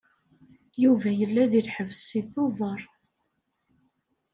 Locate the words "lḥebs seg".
1.67-2.25